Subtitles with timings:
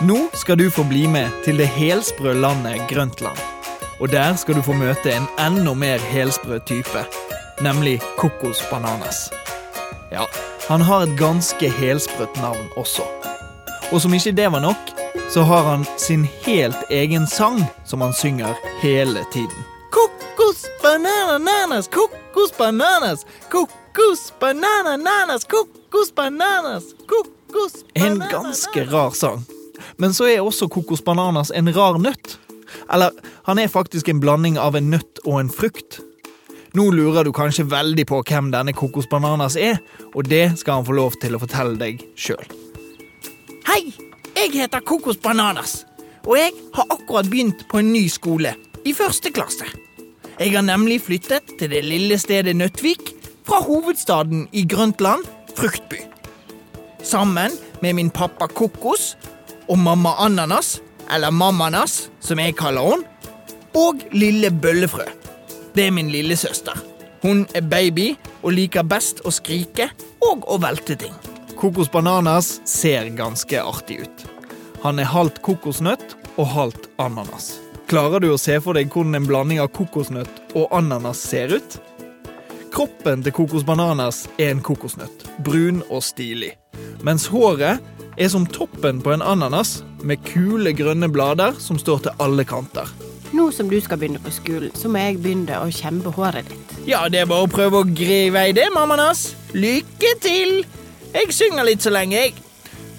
[0.00, 3.38] Nå skal du få bli med til det helsprø landet Grøntland.
[4.00, 7.02] Og der skal du få møte en enda mer helsprø type,
[7.60, 9.32] nemlig Kokos Bananas.
[10.12, 10.28] Ja,
[10.68, 13.02] han har et ganske helsprøtt navn også.
[13.90, 14.94] Og som ikke det var nok,
[15.34, 19.66] så har han sin helt egen sang som han synger hele tiden.
[19.90, 29.57] Kokos bananas, kokos bananas, kokos bananas, kokos bananas, kokos En ganske rar sang.
[29.98, 32.36] Men så er også kokos bananas en rar nøtt.
[32.92, 33.10] Eller,
[33.48, 35.98] han er faktisk en blanding av en nøtt og en frukt.
[36.76, 39.80] Nå lurer du kanskje veldig på hvem denne kokos bananas er,
[40.14, 42.44] og det skal han få lov til å fortelle deg sjøl.
[43.66, 43.90] Hei,
[44.38, 45.82] jeg heter Kokos Bananas,
[46.24, 48.54] og jeg har akkurat begynt på en ny skole,
[48.86, 49.66] i første klasse.
[50.38, 53.10] Jeg har nemlig flyttet til det lille stedet Nøttvik
[53.48, 55.26] fra hovedstaden i Grøntland,
[55.58, 55.98] Fruktby.
[57.02, 57.52] Sammen
[57.82, 59.16] med min pappa Kokos
[59.68, 63.04] og mamma Ananas, eller Mammanas, som jeg kaller henne,
[63.76, 65.04] og lille Bøllefrø.
[65.74, 66.76] Det er min lillesøster.
[67.22, 69.90] Hun er baby og liker best å skrike
[70.24, 71.14] og å velte ting.
[71.58, 74.26] Kokos Bananas ser ganske artig ut.
[74.84, 77.56] Han er halvt kokosnøtt og halvt ananas.
[77.90, 81.78] Klarer du å se for deg hvordan en blanding av kokosnøtt og ananas ser ut?
[82.70, 86.52] Kroppen til Kokos Bananas er en kokosnøtt, brun og stilig.
[87.02, 87.82] Mens håret
[88.18, 92.90] er som toppen på en ananas, med kule, grønne blader som står til alle kanter.
[93.36, 96.74] Nå som du skal begynne på skolen, så må jeg begynne å kjempe håret ditt.
[96.88, 99.32] Ja, det er bare å prøve å gri i vei det, mammanas.
[99.52, 100.62] Lykke til!
[101.12, 102.34] Jeg synger litt så lenge, jeg.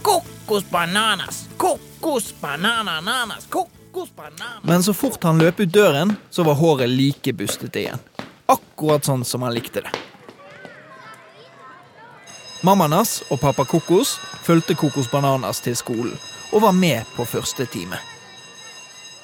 [0.06, 6.60] Kokos bananas, kokos banananas, kokos bananas Men så fort han løp ut døren, så var
[6.62, 8.06] håret like bustete igjen.
[8.50, 9.94] Akkurat sånn som han likte det.
[12.62, 16.18] Mammanas og pappa Kokos fulgte Kokos Bananas til skolen
[16.52, 17.96] og var med på første time.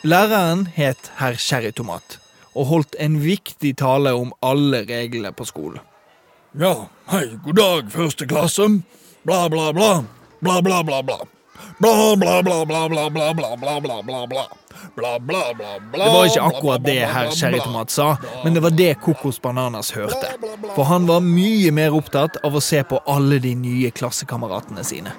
[0.08, 2.19] Læreren het herr Cherrytomat
[2.56, 5.84] og holdt en viktig tale om alle reglene på skolen.
[6.56, 8.69] Ja, hei, god dag, første klasse.
[9.28, 9.90] Bla, bla, bla.
[10.40, 11.18] Bla, bla, bla, bla.
[11.77, 14.45] Bla, bla, bla, bla, bla, bla, bla, bla, bla, bla, bla.
[14.95, 16.05] Bla, bla, bla, bla.
[16.05, 20.35] Det var ikke akkurat det herr Cherrytomat sa, men det var det Kokos Bananas hørte.
[20.75, 25.11] For han var mye mer opptatt av å se på alle de nye klassekameratene sine.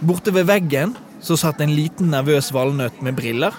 [0.00, 3.52] Borte ved veggen så satt en liten nervøs valnøtt med briller.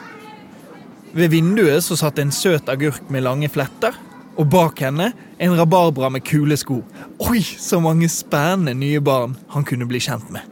[1.18, 3.98] Ved vinduet så satt en søt agurk med lange fletter.
[4.38, 6.84] Og bak henne en rabarbra med kule sko.
[7.26, 10.46] Oi, så mange spennende nye barn han kunne bli kjent med.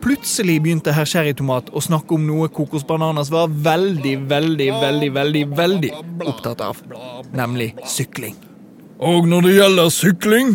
[0.00, 5.42] Plutselig begynte herr Cherrytomat å snakke om noe Kokos Bananas var veldig, veldig, veldig, veldig,
[5.58, 5.90] veldig
[6.24, 6.80] opptatt av.
[7.36, 8.38] Nemlig sykling.
[9.00, 10.54] Og når det gjelder sykling,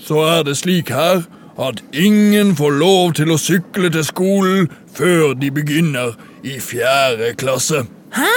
[0.00, 1.26] så er det slik her
[1.60, 7.84] at ingen får lov til å sykle til skolen før de begynner i fjerde klasse.
[8.16, 8.32] Hæ?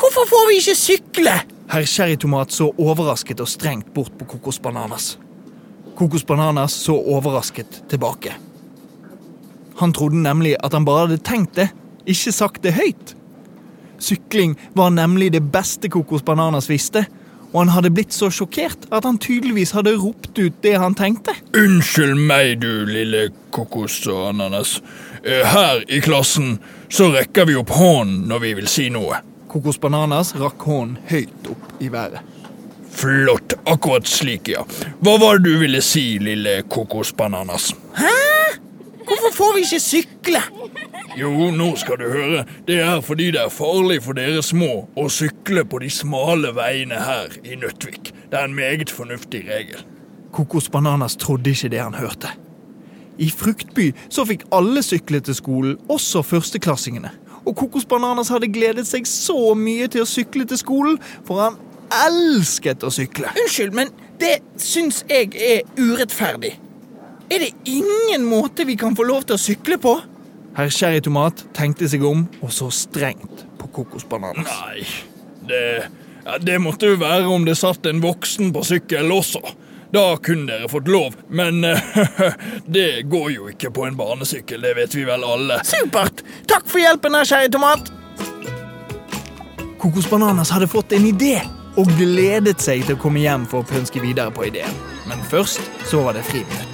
[0.00, 1.38] Hvorfor får vi ikke sykle?
[1.70, 5.12] Herr Cherrytomat så overrasket og strengt bort på Kokos Bananas.
[5.94, 8.34] Kokos Bananas så overrasket tilbake.
[9.80, 11.70] Han trodde nemlig at han bare hadde tenkt det,
[12.06, 13.14] ikke sagt det høyt.
[14.00, 17.06] Sykling var nemlig det beste Kokos Bananas visste,
[17.52, 21.34] og han hadde blitt så sjokkert at han tydeligvis hadde ropt ut det han tenkte.
[21.58, 24.76] Unnskyld meg, du lille kokos og ananas.
[25.24, 26.58] Eh, Her i klassen
[26.88, 29.18] så rekker vi opp hånden når vi vil si noe.
[29.50, 32.22] Kokos Bananas rakk hånden høyt opp i været.
[32.90, 34.62] Flott, akkurat slik, ja.
[35.02, 37.70] Hva var det du ville si, lille kokosbananas?
[37.98, 38.39] Hæ?
[39.10, 40.40] Hvorfor får vi ikke sykle?
[41.18, 42.44] Jo, nå skal du høre.
[42.66, 47.00] Det er fordi det er farlig for dere små å sykle på de smale veiene
[47.02, 48.12] her i Nøttvik.
[48.30, 49.82] Det er en meget fornuftig regel.
[50.30, 52.30] Kokos Bananas trodde ikke det han hørte.
[53.18, 57.10] I Fruktby så fikk alle sykle til skolen, også førsteklassingene.
[57.42, 61.58] Og Kokos Bananas hadde gledet seg så mye til å sykle til skolen, for han
[62.06, 63.34] elsket å sykle.
[63.34, 63.90] Unnskyld, men
[64.22, 66.54] det syns jeg er urettferdig.
[67.30, 69.94] Er det ingen måte vi kan få lov til å sykle på?
[70.56, 74.48] Herr Cherrytomat tenkte seg om og så strengt på kokosbananen.
[74.48, 74.82] Nei,
[75.46, 75.60] det,
[76.24, 79.44] ja, det måtte jo være om det satt en voksen på sykkel også.
[79.94, 81.78] Da kunne dere fått lov, men eh,
[82.78, 85.60] det går jo ikke på en barnesykkel, det vet vi vel alle.
[85.66, 86.24] Supert!
[86.50, 87.94] Takk for hjelpen, herr kjære tomat.
[89.80, 91.38] Kokosbananas hadde fått en idé
[91.78, 94.82] og gledet seg til å komme hjem for å pønske videre på ideen.
[95.06, 96.69] Men først så var det friminutt.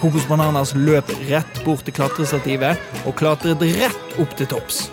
[0.00, 4.86] Kokos Bananas løp rett bort til klatrestativet og klatret rett opp til topps.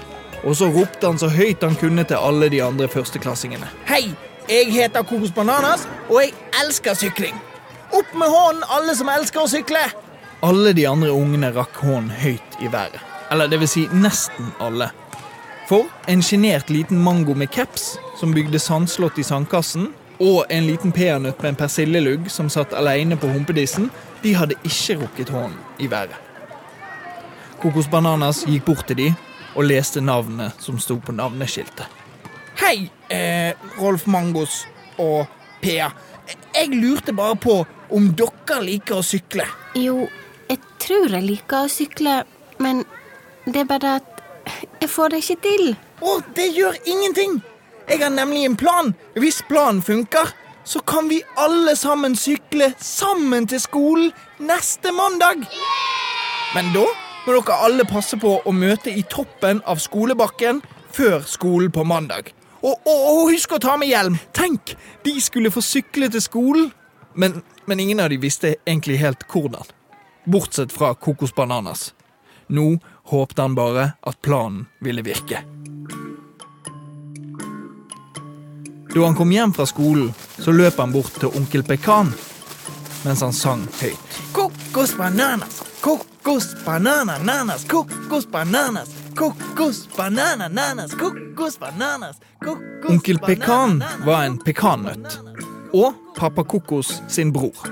[0.43, 3.69] Og så ropte han så høyt han kunne til alle de andre førsteklassingene.
[3.87, 4.09] Hei,
[4.51, 7.39] jeg heter Kokos Bananas, og jeg elsker sykling.
[7.95, 9.85] Opp med hånden, alle som elsker å sykle.
[10.43, 12.99] Alle de andre ungene rakk hånden høyt i været.
[13.31, 14.89] Eller det vil si nesten alle.
[15.71, 19.87] For en sjenert liten mango med caps som bygde sandslott i sandkassen,
[20.19, 23.91] og en liten peanøtt med en persillelugg som satt alene på humpedissen,
[24.23, 26.15] de hadde ikke rukket hånden i været.
[27.61, 29.07] Kokos Bananas gikk bort til de
[29.57, 31.85] og leste navnet som sto på navneskiltet.
[32.57, 34.65] Hei, eh, Rolf Mangos
[34.97, 35.25] og
[35.61, 35.89] Pea.
[36.53, 39.45] Jeg lurte bare på om dere liker å sykle.
[39.75, 40.07] Jo,
[40.49, 42.23] jeg tror jeg liker å sykle,
[42.59, 42.83] men
[43.45, 44.23] det er bare at
[44.81, 45.75] jeg får det ikke til.
[46.01, 47.41] Å, det gjør ingenting!
[47.87, 48.93] Jeg har nemlig en plan.
[49.15, 54.11] Hvis planen funker, så kan vi alle sammen sykle sammen til skolen
[54.43, 55.45] neste mandag.
[56.55, 56.83] Men da
[57.27, 60.59] må dere alle passe på å møte i toppen av skolebakken
[60.91, 62.33] før skolen på mandag.
[62.59, 64.17] Og, og, og husk å ta med hjelm.
[64.35, 64.75] Tenk,
[65.05, 66.71] de skulle få sykle til skolen!
[67.17, 69.63] Men, men ingen av de visste egentlig helt hvordan.
[70.27, 71.93] Bortsett fra Kokos Bananas.
[72.51, 72.77] Nå
[73.11, 75.41] håpte han bare at planen ville virke.
[78.93, 82.13] Da han kom hjem fra skolen, så løp han bort til onkel Pekan
[83.05, 84.19] mens han sang høyt.
[84.35, 93.83] Kokos bananas, kokos banana nanas, kokos bananas, kokos banana nanas, kokos bananas, kokos Onkel Pekan
[94.05, 95.19] var en pekannøtt.
[95.73, 97.67] Og pappa Kokos sin bror.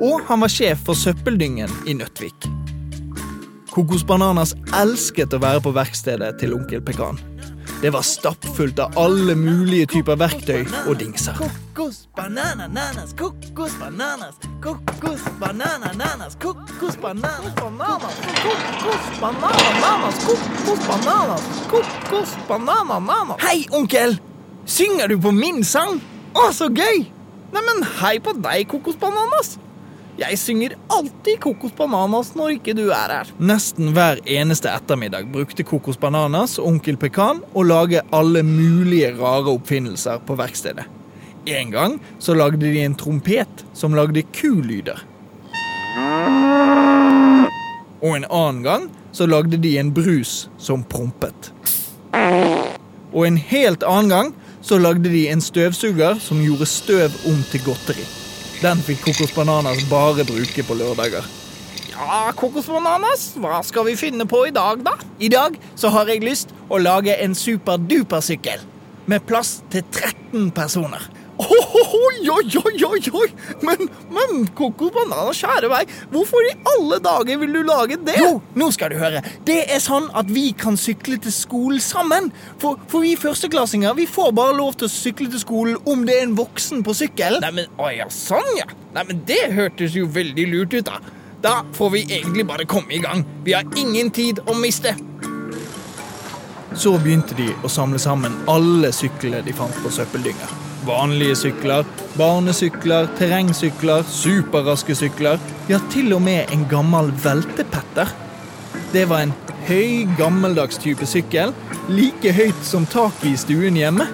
[0.00, 2.48] Og han var sjef for søppeldyngen i Nøttvik.
[3.74, 7.20] Kokos Bananas elsket å være på verkstedet til onkel Pekan.
[7.82, 11.36] Det var stappfullt av alle mulige typer verktøy og dingser.
[11.38, 20.86] Kokos banana nanas, kokos bananas, kokos banana nanas, kokos bananas, bananas, kokos banana nanas, kokos
[20.88, 23.42] bananas, kokos banana nanas.
[23.44, 24.18] Hei, onkel!
[24.66, 26.00] Synger du på min sang?
[26.34, 27.04] Å, så gøy!
[27.54, 29.58] Neimen, hei på deg, Kokos Bananas.
[30.14, 33.30] Jeg synger alltid Kokos Bananas når ikke du er her.
[33.42, 39.50] Nesten hver eneste ettermiddag brukte Kokos Bananas og onkel Pekan å lage alle mulige rare
[39.50, 40.86] oppfinnelser på verkstedet.
[41.50, 45.02] En gang så lagde de en trompet som lagde kulyder.
[47.98, 51.50] Og en annen gang så lagde de en brus som prompet.
[53.10, 57.66] Og en helt annen gang så lagde de en støvsuger som gjorde støv om til
[57.66, 58.06] godteri.
[58.64, 61.26] Den fikk Kokos Bananas bare bruke på lørdager.
[61.90, 64.94] Ja, Kokos Bananas, hva skal vi finne på i dag, da?
[65.20, 68.62] I dag så har jeg lyst å lage en superdupersykkel.
[69.04, 71.04] Med plass til 13 personer.
[71.34, 73.28] Oi, oi, oi, oi!
[73.66, 75.82] Men, men Kokos Banana, kjære vei,
[76.12, 78.14] hvorfor i alle dager vil du lage det?
[78.20, 79.22] Jo, nå skal du høre.
[79.46, 82.30] Det er sånn at vi kan sykle til skolen sammen.
[82.62, 86.20] For, for vi førsteklassinger vi får bare lov til å sykle til skolen om det
[86.20, 87.40] er en voksen på sykkel.
[87.42, 88.68] Neimen, å ja, sånn ja.
[88.94, 91.00] Neimen, det hørtes jo veldig lurt ut, da.
[91.44, 93.24] Da får vi egentlig bare komme i gang.
[93.44, 94.94] Vi har ingen tid å miste.
[96.74, 100.48] Så begynte de å samle sammen alle syklene de fant på søppeldynga.
[100.84, 101.86] Vanlige sykler,
[102.18, 105.40] barnesykler, terrengsykler, superraske sykler.
[105.70, 108.10] Ja, til og med en gammel veltepetter.
[108.92, 109.32] Det var en
[109.64, 111.54] høy, gammeldags type sykkel,
[111.88, 114.06] like høyt som taket i stuen hjemme.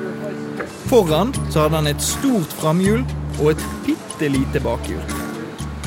[0.87, 3.03] Foran så hadde han et stort framhjul
[3.41, 5.03] og et bitte lite bakhjul.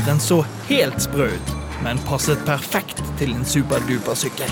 [0.04, 4.52] Den så helt sprø ut, men passet perfekt til en superduper-sykkel.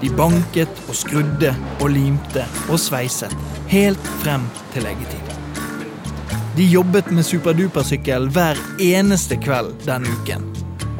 [0.00, 3.32] De banket og skrudde og limte og sveiset
[3.70, 5.32] helt frem til leggetid.
[6.56, 10.44] De jobbet med superdupersykkel hver eneste kveld den uken.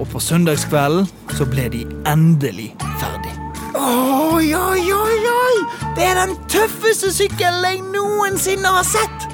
[0.01, 3.33] Og på søndagskvelden så ble de endelig ferdig.
[3.77, 5.57] Oi, oi, oi, oi!
[5.97, 9.29] Det er den tøffeste sykkelen jeg noensinne har sett!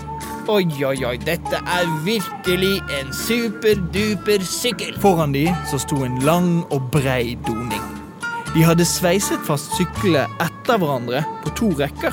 [0.51, 4.95] Oi, oi, oi, dette er virkelig en superduper sykkel.
[5.03, 7.92] Foran de så sto en lang og brei doning.
[8.53, 12.13] De hadde sveiset fast syklene etter hverandre på to rekker.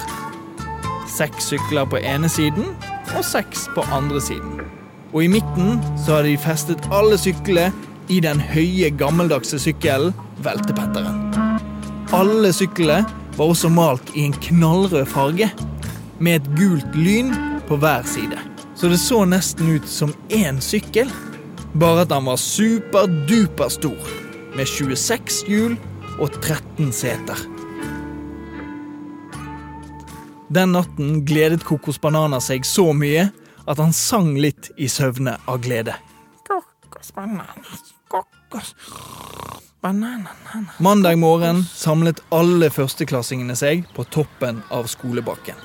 [1.11, 2.69] Seks sykler på ene siden
[3.17, 4.61] og seks på andre siden.
[5.11, 7.73] Og i midten så hadde de festet alle syklene
[8.09, 10.15] i den høye, gammeldagse sykkelen
[10.45, 11.25] Veltepetteren.
[12.15, 13.03] Alle syklene
[13.35, 15.49] var også malt i en knallrød farge,
[16.19, 17.33] med et gult lyn
[17.67, 18.39] på hver side.
[18.79, 21.11] Så det så nesten ut som én sykkel,
[21.75, 24.09] bare at den var superduper stor,
[24.55, 25.77] med 26 hjul
[26.19, 27.41] og 13 seter.
[30.49, 33.27] Den natten gledet Kokos Banana seg så mye
[33.69, 35.93] at han sang litt i søvne av glede.
[36.47, 37.45] Kokos banana,
[38.09, 38.73] kokos
[39.81, 40.73] banana, nana.
[40.79, 45.59] Mandag morgen samlet alle førsteklassingene seg på toppen av skolebakken.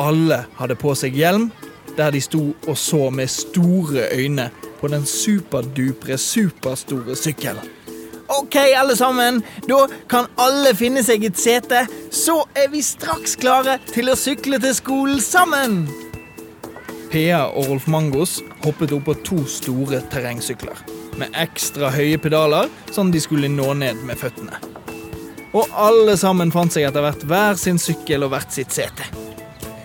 [0.00, 1.50] Alle hadde på seg hjelm,
[1.98, 4.48] der de sto og så med store øyne
[4.80, 7.68] på den superdupre superstore sykkelen.
[8.38, 9.42] Ok, alle sammen.
[9.66, 11.82] Da kan alle finne seg et sete.
[12.14, 15.82] Så er vi straks klare til å sykle til skolen sammen.
[17.10, 20.78] Pea og Rolf Mangos hoppet opp på to store terrengsykler.
[21.18, 24.62] Med ekstra høye pedaler, sånn de skulle nå ned med føttene.
[25.50, 29.10] Og alle sammen fant seg etter hvert hver sin sykkel og hvert sitt sete.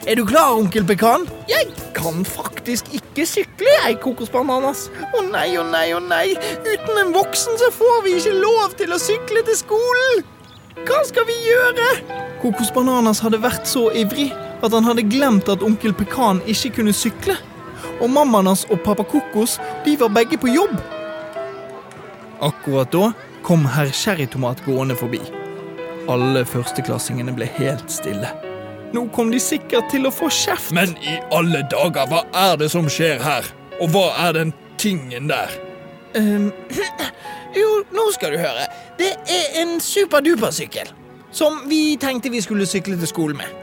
[0.05, 1.23] Er du klar, onkel Pekan?
[1.49, 4.83] Jeg kan faktisk ikke sykle, jeg, kokosbananas.
[5.17, 6.35] Å nei, å nei, å nei.
[6.61, 10.21] Uten en voksen så får vi ikke lov til å sykle til skolen.
[10.85, 11.89] Hva skal vi gjøre?
[12.43, 14.29] Kokosbananas hadde vært så ivrig
[14.61, 17.39] at han hadde glemt at onkel Pekan ikke kunne sykle.
[17.97, 19.57] Og mammaen hans og pappa Kokos
[19.87, 20.77] de var begge på jobb.
[22.45, 23.09] Akkurat da
[23.41, 25.23] kom herr Cherrytomat gående forbi.
[26.05, 28.44] Alle førsteklassingene ble helt stille.
[28.95, 30.71] Nå kom de sikkert til å få kjeft.
[30.75, 33.47] Men i alle dager, hva er det som skjer her?
[33.83, 35.51] Og hva er den tingen der?
[36.15, 36.53] Um,
[37.59, 38.69] jo, nå skal du høre.
[38.95, 40.93] Det er en superdupersykkel.
[41.35, 43.57] Som vi tenkte vi skulle sykle til skolen med.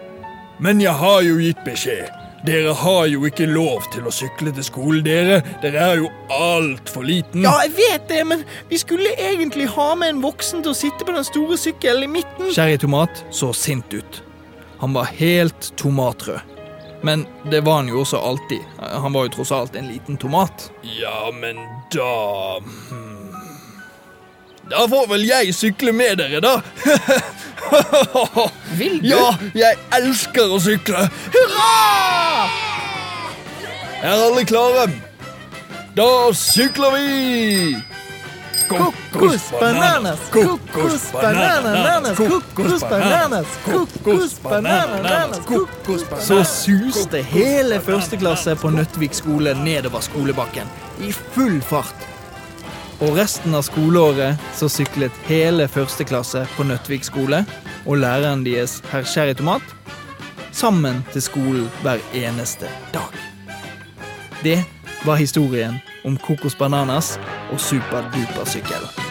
[0.60, 2.10] Men jeg har jo gitt beskjed.
[2.44, 5.38] Dere har jo ikke lov til å sykle til skolen, dere.
[5.62, 7.46] Dere er jo altfor liten.
[7.46, 11.06] Ja, jeg vet det, men vi skulle egentlig ha med en voksen til å sitte
[11.06, 12.52] på den store sykkelen i midten.
[12.52, 14.20] Cherrytomat så sint ut.
[14.82, 16.38] Han var helt tomatrød.
[17.02, 18.58] Men det var han jo også alltid.
[18.78, 20.72] Han var jo tross alt en liten tomat.
[20.82, 21.56] Ja, men
[21.94, 22.58] da
[22.90, 23.30] hmm.
[24.70, 26.56] Da får vel jeg sykle med dere, da.
[28.80, 29.06] Vil du?
[29.12, 31.06] Ja, jeg elsker å sykle.
[31.30, 31.70] Hurra!
[34.02, 34.90] Er alle klare?
[35.94, 37.91] Da sykler vi!
[38.78, 48.70] Kokos, bananas, kokos, bananas, kokos, bananas, kokos, bananas, kokos, Så suste hele første klasse på
[48.70, 50.70] Nøttvik skole nedover skolebakken.
[51.00, 52.08] I full fart.
[53.02, 57.44] Og resten av skoleåret så syklet hele første klasse på Nøttvik skole
[57.86, 59.62] og læreren deres herr Cherrytomat
[60.52, 63.10] sammen til skolen hver eneste dag.
[64.42, 64.64] Det
[65.04, 67.18] var historien om Kokos Bananas
[67.52, 69.01] og Superdupersykkel.